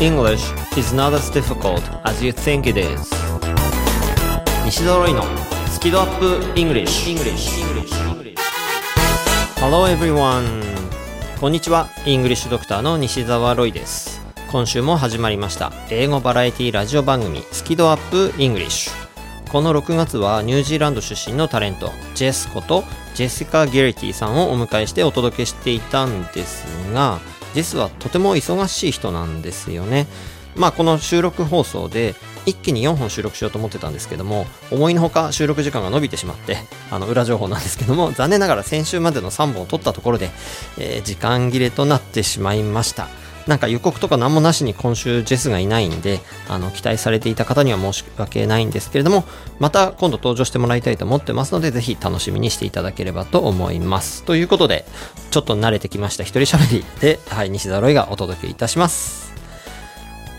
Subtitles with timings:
[0.00, 3.10] English is not as difficult as you think it is.
[4.64, 5.24] 西澤ロイの
[5.68, 7.50] スキドアップ English, English.
[9.56, 10.62] Hello everyone.
[11.40, 11.88] こんにちは。
[12.04, 14.20] English ドクターの西澤ロイです。
[14.52, 15.72] 今週も始まりました。
[15.90, 18.90] 英語バラエティラジオ番組スキドアップ English
[19.50, 22.84] この6月はニュージーランド出身のタレントジェスこと
[23.14, 27.18] ジェシカ・ゲリティさんをお迎えしてお届けしていたんですが
[27.58, 30.06] 実はとても忙しい人なんですよね。
[30.54, 32.14] まあこの収録放送で
[32.46, 36.58] 一気に4本収録しようと思ってたんですけども思いのほか収録時間が伸びてしまって
[36.90, 40.30] あの裏情報なんですけども残念ながら先週までの3本を取ったところで、
[40.78, 43.08] えー、時間切れとなってしまいました。
[43.48, 49.24] なんか予告とか何もなしに今週ジェスがいないんで、あの、期待されていた方には申し訳ないんですけれども、
[49.58, 54.22] また今度登場してもらいたいと思ってますので、ぜひ楽しみにしていただければと思います。
[54.24, 54.84] ということで、
[55.30, 59.32] ちょっと慣れてきました一人喋りで、はい、西田ロイがお届けいたします。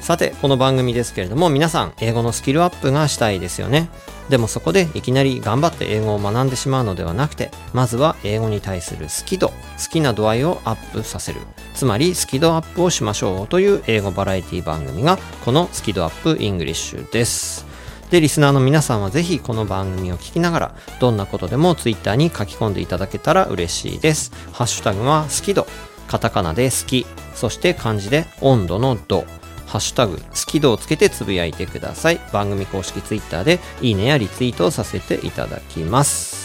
[0.02, 3.90] さて、この番組ですけれども、皆さん、英語のスキルアップがしたいですよね。
[4.30, 9.54] でもそこでいきなり頑張って英語を学んでしまうのではなくて、まずは英語に対する好き度、好
[9.92, 11.42] きな度合いをアップさせる。
[11.74, 17.66] つまり、スキドアップをしましょうという英語バラエティ番組が、このスキドアップイングリッシュです。
[18.12, 24.32] で、リスナーの皆さんはぜひこの番組を聞きながら、どんなことでも Twitter に書き込んでいただけたら嬉しいです。
[24.52, 25.66] ハッシュタグは好き度、
[26.08, 29.39] カタカナで好き、そして漢字で温度の度。
[29.70, 32.20] ハッシュタグ、好き度をつけてつぶやいてください。
[32.34, 36.40] 番組公式ツイッターでいいねやリツイートをさせていただきます。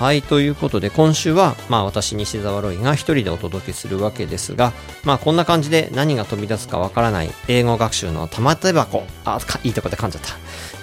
[0.00, 4.72] はい、ということで今週は、まあ私、西澤ロイが一人でお届けするわけですが、
[5.04, 10.32] まあこんな感じで何が飛び出すかわからない英語学習の玉手箱、あ、いいとこで噛んじゃった。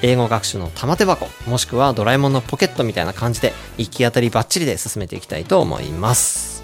[0.04, 6.57] 英語学習の玉手箱、もしくはドラえもんのポケットみたいな感じで、行き当たりばっちりで進めていきたいと思います。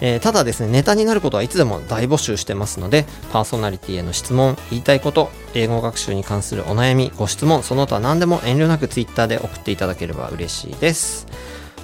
[0.00, 11.26] えー、ただですね、ネタになることはいつでも大募集してますので、パーソナリティへの質問、言いたいこと、英語学習に関するお悩み、ご質問、その他何でも遠慮なく Twitter で送っていただければ嬉しいです。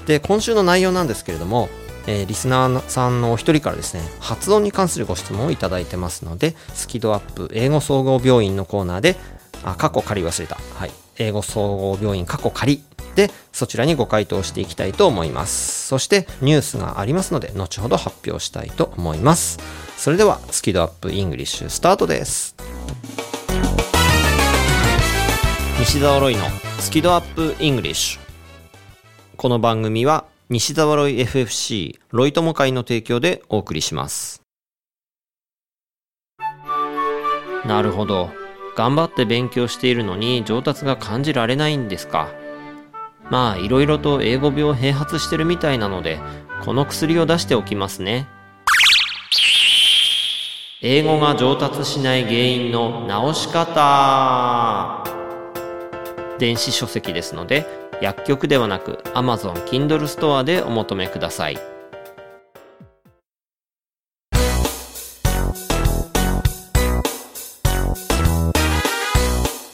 [0.06, 1.68] で、今週の内容なんですけれども、
[2.06, 9.16] えー、リスナーさんのお一人からですね、発音に関するご質問をいただいてますので、スキドアップ英語総合病院のコーナーで、
[9.62, 10.58] あ、過去借り忘れた。
[10.74, 10.99] はい。
[11.18, 12.82] 英語総合病院過去仮。
[13.14, 15.86] でそちらにご回答していきたいと思います。
[15.88, 19.58] そしてニュースがありますので後ほど発表したいと思います。
[19.96, 22.54] それではスキドアップイングリッシュスタートです。
[25.80, 26.44] 西澤ロイの
[26.78, 28.20] スキドアップイングリッシュ。
[29.36, 34.42] この番組は西澤ロイ FFC ロイ友会の提供でお送りします。
[37.66, 38.39] なるほど。
[38.80, 42.30] 頑張って勉強しているのに上達が感じられないんですか？
[43.28, 46.18] まあいろいろと英語病併発してるみたいなので
[46.64, 48.26] この薬を出しておきますね。
[50.80, 55.04] 英語が上達しない原因の直し方。
[56.38, 57.66] 電子書籍ですので
[58.00, 61.58] 薬局ではなく Amazon Kindle ストアでお求めください。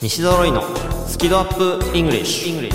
[0.09, 0.63] 西揃いの
[1.09, 2.73] スキドアップイングリッシュ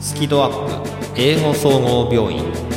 [0.00, 2.69] スキドアップ英語総合病院。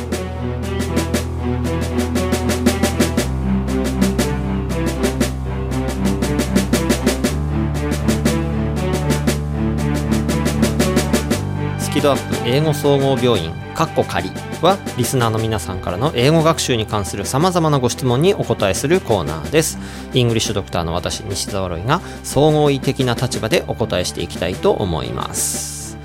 [12.04, 14.28] ドアップ英語総合病院かっこ仮
[14.60, 19.78] はリスナーの皆さんからの英語学習に関するさまざまなご質問にお答えするコーナーです
[20.12, 25.96] イングリッシュドクターの私西澤ロイが総合医的な立場でお答えしていきたいと思います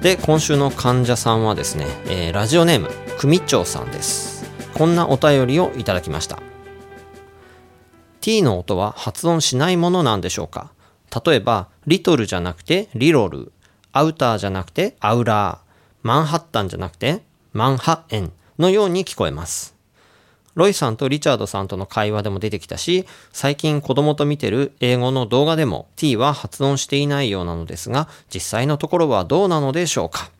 [0.00, 4.48] で今週の患者さんはですね、えー、ラジオネーム組長さんです。
[4.74, 6.38] こんなお便りをいただきました。
[8.20, 10.70] t の音は発音しないものなんでしょうか？
[11.26, 13.52] 例えばリトルじゃなくてリロル。
[13.92, 15.70] アウターじゃなくてアウラー。
[16.02, 17.22] マンハッタンじゃなくて
[17.52, 18.32] マンハッエン。
[18.60, 19.74] のように聞こえます。
[20.54, 30.30] ロイさんとリチャードさんとの会話でも出てきたし、最近子供と見てる英語の動画でも t は発音していないようなのですが、実際のところはどうなのでしょうか。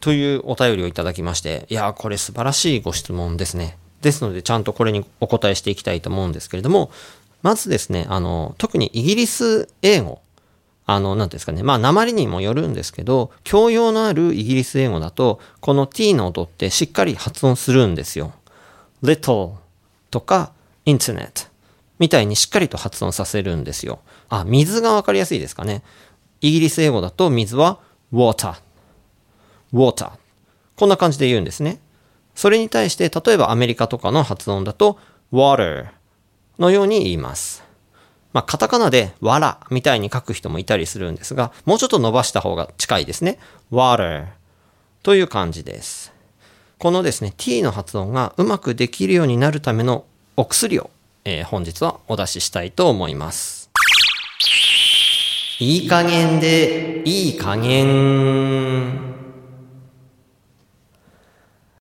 [0.00, 3.78] というお便りをいただきまして、いやこれ素晴らしいご質問ですね。
[4.02, 6.90] ですので、ちゃんとこれにお答えしていきたいと思うんですけれども、
[7.42, 10.20] まずですね、あの、特にイギリス英語、
[10.86, 11.64] あの、なんですかね。
[11.64, 18.32] まあ、鉛にもよるんですけど、教養のあるイギリス英語だと、この t の音ってしっかり発音するんですよ。
[19.02, 19.54] little
[20.10, 20.52] とか
[20.86, 21.48] internet
[21.98, 23.98] みたいにしっかりと発音させるんですよ。
[24.28, 25.82] あ、水がわかりやすいですかね。
[26.40, 27.80] イギリス英語だと水は
[28.12, 28.54] water。
[29.72, 30.12] water。
[30.76, 31.80] こんな感じで言うんですね。
[32.36, 34.98] それに対して、例えばアメリカとかの発音だと
[35.32, 35.86] water
[36.60, 37.65] のように言います。
[38.36, 43.38] まあ、カタカナでわらみたいに書く人もいたりするんですが、もうちょっと伸ばした方が近いですね。
[43.72, 44.26] water
[45.02, 46.12] という感じです。
[46.76, 50.04] このですね、t の発音がうまくできるようになるための
[50.36, 50.90] お薬を、
[51.24, 53.70] えー、本日はお出ししたいと思います。
[55.58, 59.16] いい加減で、いい加減。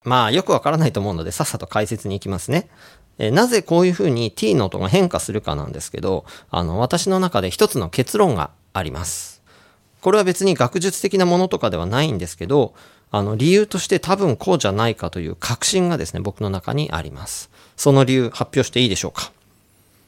[0.06, 2.69] まあ、よくわからないと思うので、さっさと解説に行きますね。
[3.18, 9.42] え、なぜこういうふうに t の音が変化するかなんですけど、あの、私の中で一つの結論があります。
[10.02, 12.74] これは別に学術的なものとかではないんですけど、
[13.12, 17.50] あの、理由として多分こうじゃないかという確信がですね、僕の中にあります。
[17.78, 19.32] その理由発表していいでしょうか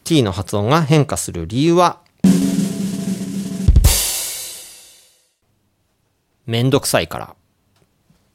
[0.03, 1.99] ?t の発音が変化する理由は、
[6.45, 7.35] めんどくさいから。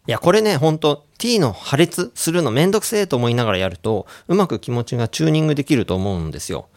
[0.08, 6.68] いや、これね、ほんと t の破裂するのめんどくせえと思いながらやると、うまく気持ちがチューニングできると思うんですよ。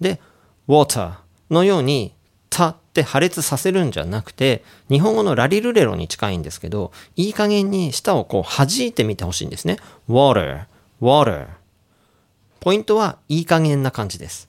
[0.00, 0.20] で、
[0.68, 1.14] water
[1.50, 2.14] のように、
[2.50, 9.78] たって破裂させるんじゃなくて、日本語のラリルレロに近いんですけど、いい加減に舌をこう弾いてみてほしいんですね。
[10.08, 10.66] water,
[11.02, 11.48] water.
[12.60, 14.48] ポイントはいい加減な感じです。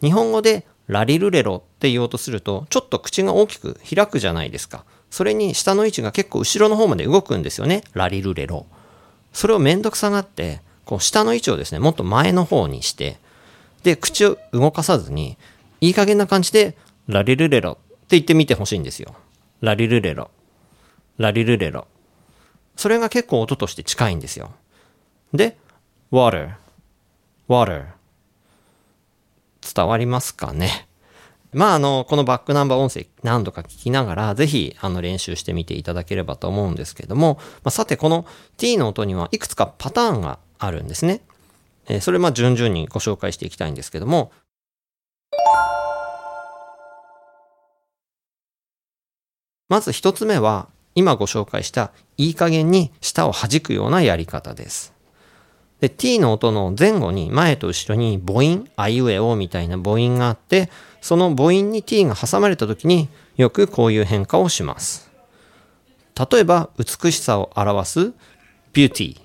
[0.00, 4.86] 日本語でラリルレロって言おうとすると、ちょっと口が大きく開くじゃないですか。
[5.14, 7.84] それに下の位置が結構後ろの方まで動くんですよね。
[7.92, 8.66] ラリルレロ。
[9.32, 13.18] それをめんどくさがって、こう下の位置をですね、もっと前の方にして、
[13.84, 15.38] で、口を動かさずに、
[15.80, 16.76] いい加減な感じで
[17.06, 19.14] ラリルレロって言ってみてほしいんですよ。
[19.60, 20.32] ラリルレロ。
[21.18, 21.86] ラリルレロ。
[22.74, 24.50] それが結構音として近いんですよ。
[25.32, 25.56] で、
[26.10, 26.54] water,
[27.48, 27.84] water.
[29.62, 30.88] 伝わりますかね？
[31.54, 41.22] まあ、あの、このバックナンバー音声何度か聞きながら、ぜひ、あの、練習してみていただければと思うんですけども、まあ、さて、この t の音にはいくつかパターンがあるんですね。
[41.88, 44.32] えー、それ、まあ、順々にご紹介していきたいんですけども、
[49.68, 54.94] まず一つ目は、今ご紹介したいい加減に舌を弾くようなやり方です。
[55.80, 60.70] で、t の音の前後に前と後ろに母音、あいうえおみたいな母音があって、
[61.04, 65.10] その母音に t が挟まれた時によくこういう変化をします。
[66.18, 68.12] 例えば、美しさを表す
[68.72, 69.20] beauty。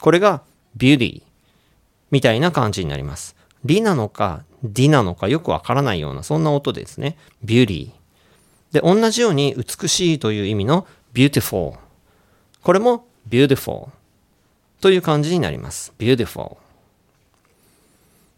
[0.00, 0.42] これが
[0.76, 1.22] beauty
[2.10, 3.34] みたいな感じになります。
[3.64, 7.16] リなのか d なのかよくわからないようなそんな音ですね。
[7.42, 7.92] beauty。
[8.72, 11.78] で、同じように美しいという意味の beautiful。
[12.62, 13.88] これも beautiful
[14.82, 15.94] という感じになります。
[15.98, 16.58] beautiful。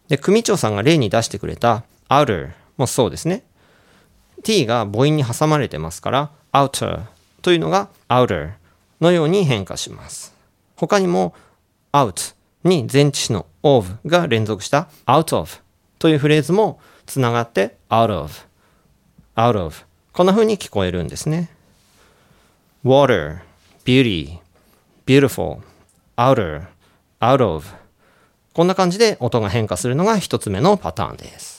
[0.07, 3.45] で、組長さんが例に出してくれた outer もそうですね。
[4.43, 7.03] t が母音に挟まれてますから outer
[7.43, 8.53] というのが outer
[9.01, 10.35] のように変化します。
[10.77, 11.35] 他にも
[11.93, 12.35] out
[12.65, 15.59] に前置詞の of が連続した out of
[15.99, 18.33] というフレーズもつながって out of
[19.37, 21.51] out of こんな風に聞こえるんですね。
[22.85, 23.39] water,
[23.85, 24.39] beauty,
[25.07, 25.61] beautiful,
[26.17, 26.67] outer,
[27.21, 27.67] out of
[28.53, 31.54] こんな感じで音が変化するのが一つ目のパターンです。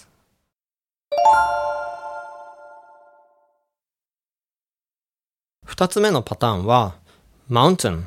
[5.66, 6.96] 二つ目のパターンは
[7.50, 8.04] mountain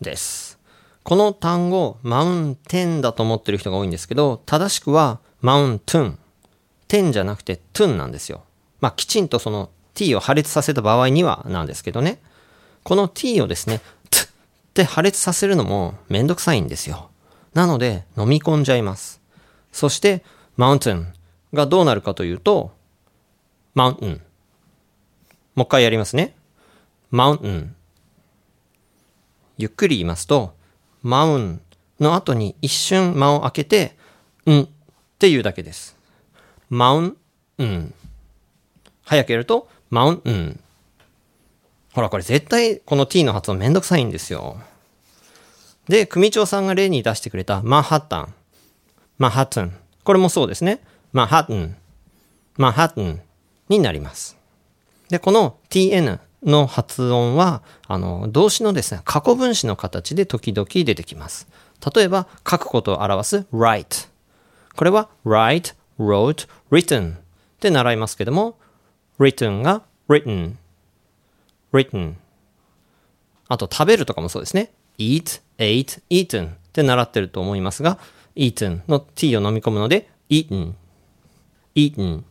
[0.00, 0.58] です。
[1.04, 6.18] この単語、マウンテンだと思ってる人が多いんですけど、正しくはマウントゥン。
[6.88, 8.42] テンじゃなくてトゥンなんですよ。
[8.80, 12.20] まあ、きちんとその t を破裂させた場合にはなんですけどね。
[12.82, 14.28] この t をですね、t っ
[14.74, 17.10] て破裂させるのもめんどくさいんですよ。
[17.54, 19.20] なので飲み込んじゃいます。
[19.70, 20.24] そして、
[20.58, 21.06] mountain
[21.54, 22.72] がどうなるかというと、
[23.74, 24.20] mountain。
[25.54, 26.34] もう一回やりますね。
[27.12, 27.68] mountain。
[29.58, 30.54] ゆっくり言いますと、
[31.04, 31.58] mountain
[32.00, 33.96] の後に一瞬間を空けて、
[34.46, 34.68] んっ
[35.18, 35.96] ていうだけです。
[36.70, 37.92] mountain。
[39.04, 40.60] 早くやると、マウン、うん。
[41.92, 44.58] ほら、これ絶対この t の発音めんどくさいんですよ。
[45.86, 48.34] で、組長さんが例に出してくれたマンハッタン。
[49.18, 49.76] マンハッタン。
[50.02, 50.82] これもそうですね。
[51.12, 51.76] マンハッタン。
[52.56, 53.20] マンハッタン
[53.68, 54.38] になります。
[55.10, 61.46] で、この tn の発音は、あの、動詞のですね、過去分詞の形で時々出てきます。
[61.94, 64.08] 例えば、書くことを表す write。
[64.76, 67.18] これは write, wrote, written っ
[67.60, 68.58] て習いますけども、
[69.18, 70.54] written が written,
[71.72, 72.14] written
[73.48, 74.72] あと食べるとかもそうですね。
[74.98, 77.98] eat, ate, eaten って習ってると思いますが、
[78.34, 80.72] eaten の t を飲み込むので eaten,
[81.74, 82.22] eaten.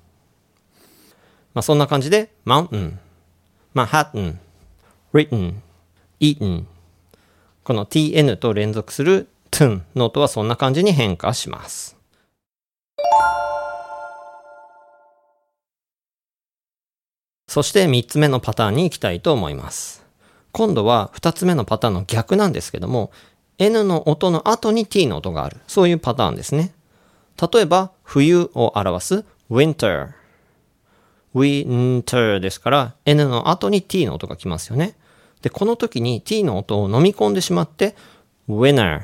[1.53, 2.93] まあそんな感じで mountain,
[3.73, 4.37] Manhattan,
[5.13, 5.61] written,
[6.19, 6.65] eaten.
[7.63, 11.95] この tn と連続する tun の音はそんな感じに変化します。
[17.47, 20.05] そして3つ目のパターンに行きたいと思います。
[20.51, 23.11] 今度は2つ目のパターンの逆なんですけども、
[23.57, 25.57] N の音の後に T の音がある。
[25.67, 26.73] そういうパターンですね。
[27.53, 30.20] 例えば、冬を表す winter。
[31.33, 34.95] Winter ですから、N の後に T の音が来ますよね。
[35.41, 37.95] で、この時に T の音を飲み込んでしまって、
[38.49, 39.01] winner。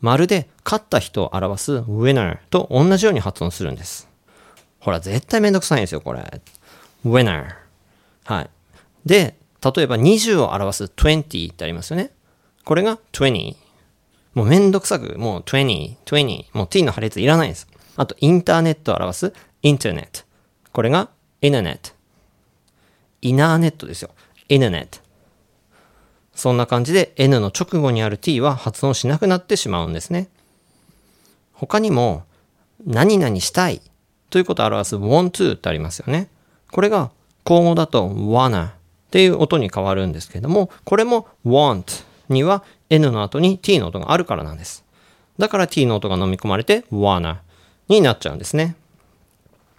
[0.00, 4.08] まるで勝った人を表す winner と同じように発音するんです。
[4.80, 6.40] ほら、絶対めんどくさいんですよ、これ。
[7.04, 7.46] winner。
[8.24, 8.50] はい。
[9.04, 12.10] で、例えば20を表す20ってありますよね。
[12.64, 13.56] これが20。
[14.34, 16.44] もうめんどくさく、もう20、20。
[16.52, 17.68] もう t の破裂いらないです。
[17.96, 19.32] あと、インターネットを表す
[19.62, 20.25] インターネット。
[20.76, 21.08] これが
[21.40, 21.90] インターネット。
[23.22, 24.10] イナーネットですよ。
[24.50, 24.98] インターネット。
[26.34, 30.28] そんな感じで N の直後にある t は発音しなくなってしまうんですね。
[31.54, 32.24] 他にも、
[32.84, 33.80] 何々したい
[34.28, 36.28] ということを表す want to ってありますよね。
[36.70, 37.10] これが
[37.42, 38.72] 口語だと wanna っ
[39.10, 44.84] ていう音に変わるんですけども、これも want には N の後に T の音があるからなんです。
[45.38, 47.38] だから T の音が飲み込まれて wanna
[47.88, 48.76] になっちゃうんですね。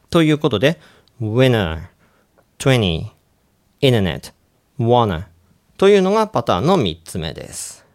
[0.09, 0.79] ということで、
[1.21, 1.81] winner,
[2.59, 3.07] 20,
[3.81, 4.33] internet,
[4.79, 5.23] wanna
[5.77, 7.85] というのがパターンの3つ目です。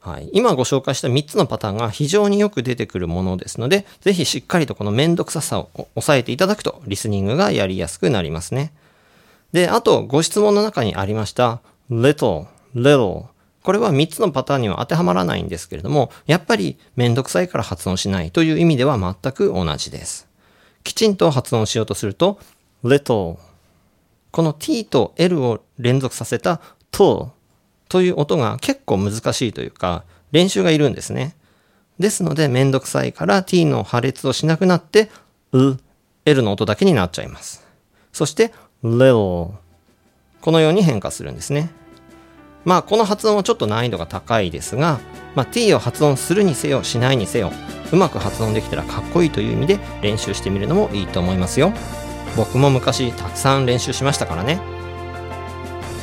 [0.00, 8.74] はい、今ご紹介した3つのパターンが非常によく出てくるものですので、ぜひしっかりとこのめんどくささを抑えていただくと、リスニングがやりやすくなりますね。
[9.52, 13.33] で、あと、ご質問の中にありました、little, little。
[13.64, 20.28] これは3つのパターンには当てはまらないんですけれども、やっぱりめんどくさいから発音しないという意味では全く同じです。
[20.84, 22.38] きちんと発音しようとすると、
[22.84, 23.38] little。
[24.32, 27.30] この t と l を連続させた t
[27.88, 31.34] という音が結構難しいというか、練習がいるんですね。
[31.98, 35.10] ですので、めんどくさいから t の破裂をしなくなって、
[35.52, 35.78] う、
[36.26, 37.66] l の音だけになっちゃいます。
[38.12, 38.52] そして、
[38.82, 39.52] little。
[40.42, 41.70] このように変化するんですね。
[42.64, 45.00] まあ、この発音はちょっと難易度が高いですが、
[45.34, 47.52] まあ、t を発音するにせよ、しないにせよ、
[47.92, 51.72] うまく発音できたらかっこいいという意味で練習してみるのもいいと思いますよ。
[52.36, 54.74] 僕も昔たくさん練習しましたからね。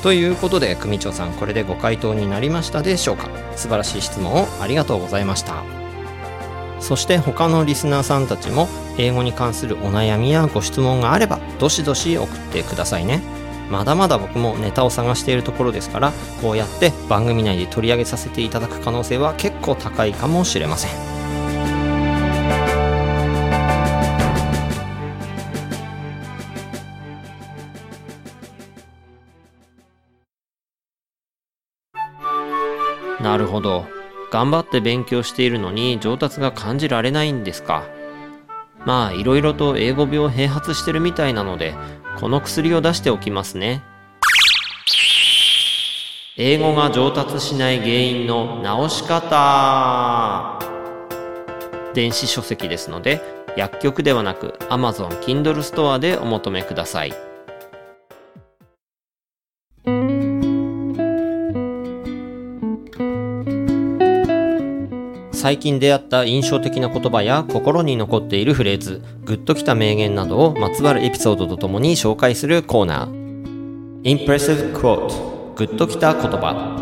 [0.02, 5.64] ということで組長さんこれでご回答になりましたでしょうか素晴らしい質問をありがとうございました
[6.80, 13.22] そして他のリスナーさんたちも英語に関するお悩みやご質問があればどしどし送ってくださいね
[13.72, 16.12] まだまだ僕もネタを探しているところですから
[16.42, 21.12] こうやって番組内で取り上げさせていただく可能性は結構高いかもしれません
[33.22, 33.86] なるほど。
[34.32, 37.84] 頑張って勉強しているのに上達が感じられないんですか。
[38.86, 41.76] まあ、いろいろと英語病併発してるみたいなので、
[42.20, 43.84] この薬を出しておきますね。
[46.38, 50.60] 英語が上達しない原因の直し方
[51.94, 53.22] 電子書籍ですので、
[53.58, 57.31] 薬局ではなく Amazon Kindle ストアでお求めください。
[65.42, 74.02] 最近出会った印象的な言葉や心に残っているフレーズ、グッときた名言などをまつわるエピソードとともに紹介するコーナー。
[74.04, 76.78] Impressive Quote グッときた言葉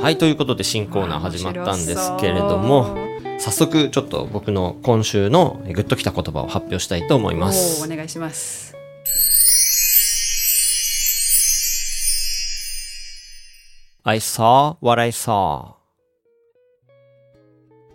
[0.00, 2.96] はい、ということで新コーナー始まったんですけれども、
[3.38, 7.84] 早速ちょっと僕の今週のグッときた言葉を発表したいと思います。
[7.84, 8.71] お願いします。
[14.04, 15.74] I saw what I saw.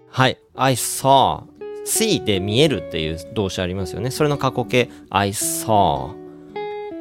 [0.10, 0.38] はい。
[0.56, 1.44] I saw.
[1.86, 4.10] see で見えるっていう動詞ありますよね。
[4.12, 6.14] それの過去形 I saw.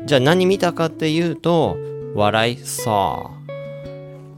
[0.07, 1.77] じゃあ何見たかっていうと
[2.17, 3.31] what I saw.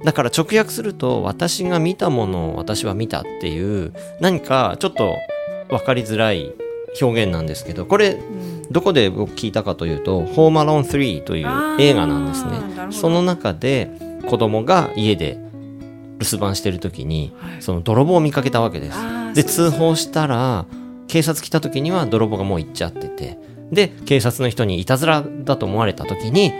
[0.05, 5.17] だから直訳すると私が見たものを私は見たっていう何かちょっと
[5.71, 6.53] 分かりづらい
[7.01, 8.19] 表現なんですけどこれ、
[8.71, 11.47] どこで僕聞いたかというと「ホームアローン3」という
[11.81, 12.53] 映画なんですね。
[12.91, 15.39] その中で子供が家で
[16.19, 18.99] 留守番してる時に、その泥棒を見かけたわけです。
[19.35, 20.67] で通報したら
[21.07, 23.39] 警察来た時には泥棒がもう行っちゃってて
[23.71, 26.53] で警察の人にいたずらだと思われた時に、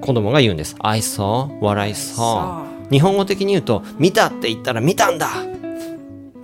[0.00, 0.76] 子供が言うんです。
[0.80, 2.66] I saw what I saw.
[2.90, 5.28] 日本語的に言うと見たって言ったら見たんだ。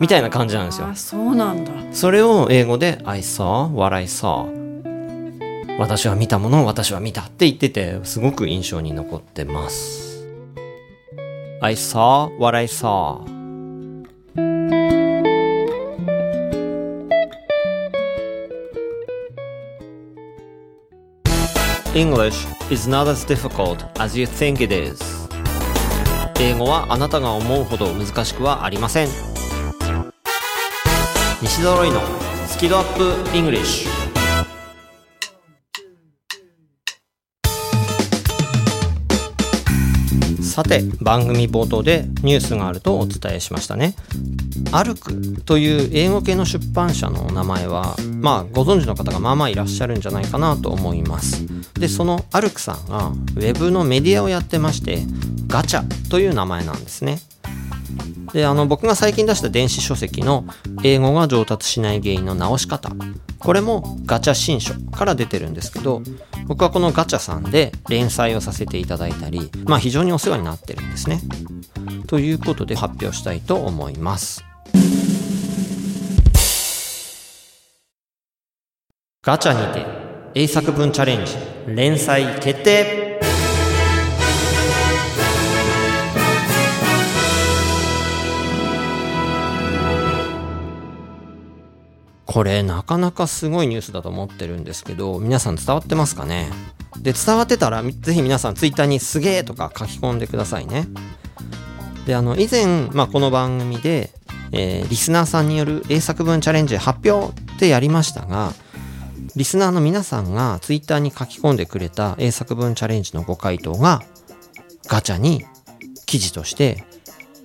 [0.00, 0.88] みたいな感じなんですよ。
[0.88, 1.73] あそうなんだ。
[1.92, 4.64] それを英語で I saw what I saw
[5.78, 10.03] 私は見たものを私は見たって言っててすごく印象に残ってます
[11.66, 13.25] I saw what I saw
[21.94, 22.04] 英
[26.59, 29.09] 語はあなたが思うほど難しくはありません
[31.40, 32.02] 西揃いの
[32.47, 34.03] スキドアップ English
[40.54, 43.96] さて番組冒頭でニュースがあるとお伝えしましたね。
[44.70, 51.44] アルクという英語系の出版社の名前はまあご存知の方がまあまあいらっしゃるんじゃないかなと思います。
[51.75, 55.02] でそのアルクさんがウェブのメディアをやってまして
[55.49, 57.18] ガチャという名前なんですね。
[58.32, 60.44] であの僕が最近出した電子書籍の
[60.84, 62.92] 英語が上達しない原因の直し方。
[63.44, 66.02] これもガチャ新書から出てるんですけど
[66.46, 71.20] 僕はこのガチャさんで連載をさせていただいたりまあ非常にお世話になってるんですね。
[72.06, 74.42] ということで発表したいと思います。
[79.22, 79.86] ガチャにて
[80.34, 81.34] 英作文チャレンジ
[81.66, 83.13] 連載決定。
[92.35, 96.50] これなかなかすごいニュースだと思ってるんですけど皆さん伝わってますかね？
[96.99, 100.88] で伝わってたらぜひ皆さんツイッターにすげえとか書き込んでくださいね。
[102.09, 104.11] であの以前、まあ、この番組で、
[104.50, 108.53] えー、リスナーさんによる英作文チャレンジ発表ってやりましたが
[109.37, 114.03] リスナーの皆さんがツイッターに書き込んでくれた英作文チャレンジのご回答が
[114.88, 115.45] ガチャに
[116.05, 116.83] 記事として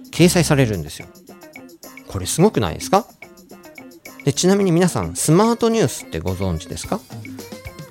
[0.10, 1.08] 掲載されるんですよ。
[2.08, 3.06] これすごくないですか？
[4.26, 7.00] でちなみに皆さんスマートニュースってご存知ですか？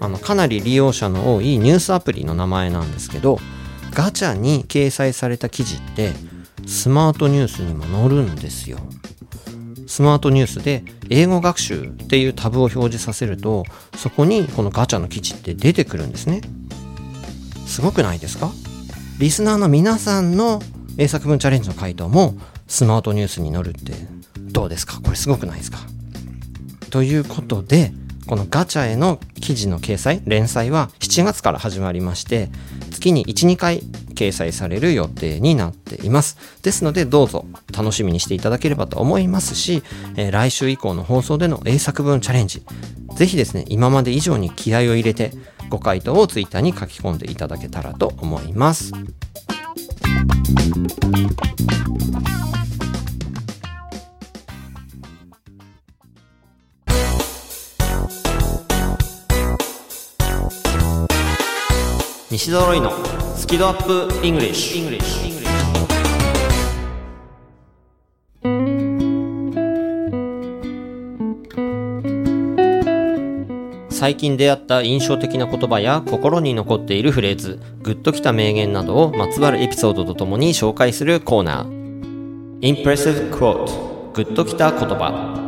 [0.01, 3.39] あのかなり利用者の多いニュースアプリの名前なんですけど
[3.93, 6.13] ガチャに掲載された記事って
[6.67, 8.79] スマートニュースにも載るんですよ。
[9.87, 13.65] スマートニュースで英語学習っていうタブを表示させると
[13.97, 16.43] そこにこのガチャの記事って出てくるんですね。
[17.67, 18.53] すごくないですか？
[19.19, 20.61] リスナーの皆さんの
[20.99, 22.35] 英作文チャレンジの回答も
[22.67, 23.95] スマートニュースに載るって
[24.37, 25.01] どうですか？
[25.01, 25.79] これすごくないですか？
[26.91, 27.93] ということで
[28.27, 32.51] このガチャへの記事の掲載連載は7月から始まりまして
[32.91, 33.81] 月に12回
[34.15, 36.37] 掲載される予定になっています。
[36.63, 39.83] ですのでどうぞ楽しみにしていただければと思いますし、
[40.17, 42.63] えー、来週以降の放送での英作文チャレンジ
[43.15, 45.33] ぜひですね今まで以上に気合を入れて
[45.71, 48.93] ご回答をツイッターに書き込んでいただけたらと思います。
[62.39, 62.93] 西揃いの
[63.35, 65.01] スキドアップイングリッシュ
[73.91, 82.61] 最近出会った印象的な言葉や心に残っているフレーズ、グッときた名言などをまつわるエピソードとともに紹介するコーナー。
[82.61, 85.48] Impressive Quote グッときた言葉。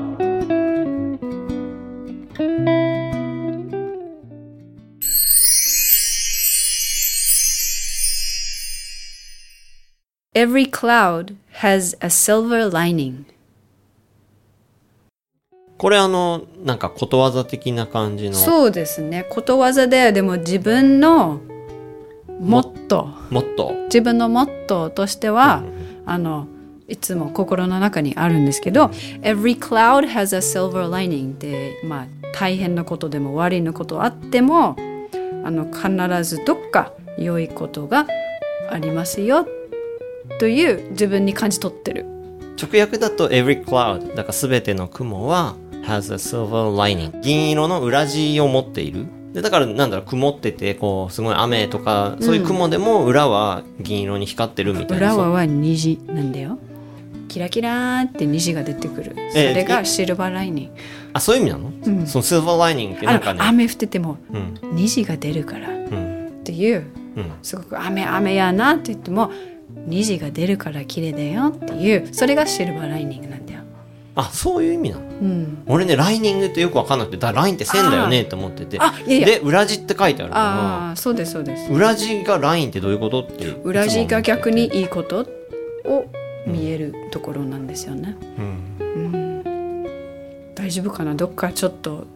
[10.40, 13.24] Every cloud has a silver lining.
[15.76, 18.36] これあの、なんかことわざ的な感じの。
[18.36, 19.26] そうですね。
[19.28, 21.42] ことわざで、でも自分の
[22.40, 23.34] モットー。
[23.34, 23.84] モットー。
[23.84, 25.62] 自分のモットーとしては、
[26.06, 26.48] あの、
[26.88, 28.86] いつも心の中にあるんですけど、
[29.20, 34.74] Every cloud has a silver lining で、まあ、大変なことでも悪いのことあっても、
[35.44, 38.06] あの、必ずどっか良いことが
[38.70, 39.46] ありますよ
[40.40, 42.06] という自分に感じ取ってる。
[42.60, 49.06] 直訳だと every cloud だから全ての雲は has a silver lining 銀色の裏地を持っている。
[49.34, 55.14] でだからなんだろう曇っててこうすごい雨とか、そういう雲でも裏は銀色に光ってるみたいな。
[55.14, 56.58] 裏は虹なんだよ。
[57.28, 60.72] キラキラーって虹が出てくる、それがシルバーライニング
[61.12, 63.40] あそういう意味なの、うん、そのシルバーライニングってなんかね。
[63.42, 64.16] 雨降ってても、
[64.72, 65.70] 虹が出るから、っ
[66.42, 66.86] ていう、
[67.42, 69.30] すごく雨雨やなって言っても
[69.86, 73.60] 虹が出るから綺麗だよっていうそれがシルバーライニングなんだよ。
[74.16, 78.78] あそういう意味なの、うん、俺ねライニングってよく分かんなくてだラインって線だよねって思ってて。
[78.80, 79.26] あいやいや。
[79.26, 81.72] で裏地って書いてあるからあそうですそうです。
[81.72, 85.26] 裏地がラインってどういうことって裏地が逆にいいこと
[85.84, 86.06] を
[86.46, 88.16] 見えるところなんですよね。
[88.38, 90.54] うん。
[90.54, 91.14] 大丈夫かな？
[91.14, 92.06] どっかちょっと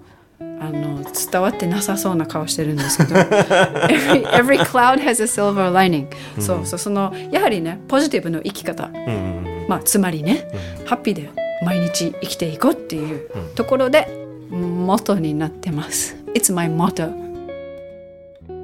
[0.67, 3.15] あの伝わってなさそうな顔してるんですけど。
[3.21, 6.07] Every, every cloud has a silver lining、
[6.41, 10.47] そうそうそのやはりねポジティブの生き方、うんまあ、つまりね、
[10.87, 11.31] ハッピーで
[11.65, 14.09] 毎日生きていこうっていうところで、
[14.51, 16.17] 元になってます。
[16.35, 17.13] It's my motto.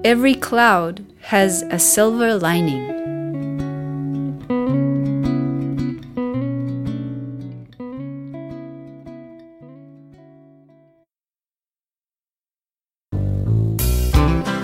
[0.03, 3.00] Every cloud has a silver lining.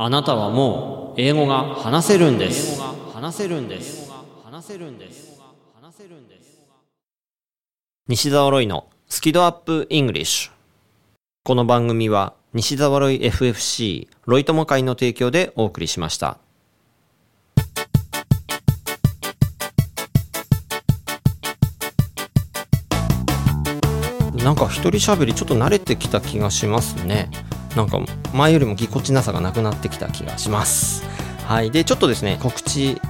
[0.00, 2.80] あなたはもう英語が話せるんです。
[3.12, 4.08] 話せるんです。
[4.44, 5.40] 話せるんです。
[5.74, 6.60] 話せるんです。
[8.06, 10.52] 西澤ロイのスキドアップイングリッシュ。
[11.42, 16.38] この番組は西澤ロイ FFC ロイ友会の提供でお送りしました。
[24.44, 27.28] なんか一人喋りちょっと慣れてきた気がしますね
[27.76, 28.00] なんか
[28.32, 31.04] 前よりもぎこちなさがなくなってきた気がします。
[31.46, 31.70] はい。
[31.70, 33.00] でちょっとですね告知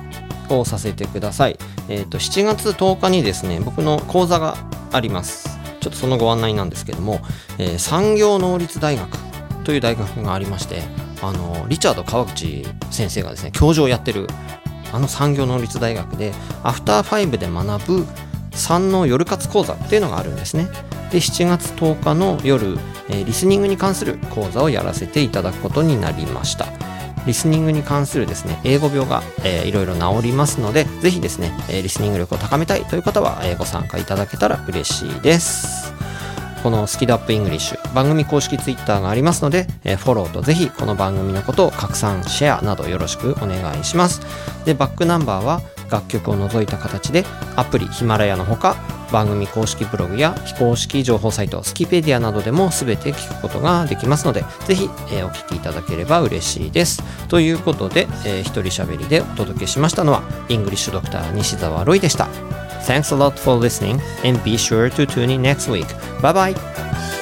[0.49, 1.59] をさせてください。
[1.89, 4.57] えっ、と7月10日にですね僕の講座が
[4.93, 5.49] あります。
[5.81, 7.21] ちょっとそのご案内なんですけども、
[7.59, 9.19] えー産業能率大学
[9.65, 10.83] という大学がありまして
[11.23, 14.27] あのリチャード川口先生がですね教授をやってる
[14.93, 18.07] あの産業能率大学でアフターファイブで学ぶ
[18.53, 20.69] 3の夜活講座っていうのがあるんですね。
[21.11, 26.67] で7月10日の夜、えリスニングに関する講座をやらせていただくことになりました。
[27.27, 35.93] リスニングに関するですね英語病が、えーいろいろ治りますのでぜひですね、えーリスニング力を高めたいという方は、えーご参加いただけたら嬉しいです。
[36.63, 44.21] このスキドアップイングリッシュ番組公式ツイッターがありますので、えーフォローとぜひこの番組のことを拡散シェアなどよろしくお願いします。
[44.65, 47.25] でバックナンバーは楽曲を除いた形で
[47.57, 48.77] アプリヒマラヤのほか
[49.11, 62.29] 番組公式ブログや非公式情報サイトスキペディアなどでも全て聞くことができますのでぜひ、えーお聞きいただければ嬉しいですということで、えー一人喋りでお届けしましたのはイングリッシュドクター西澤ロイでした
[62.87, 65.87] Thanks a lot for listening and be sure to tune in next week.
[66.23, 67.18] Bye bye!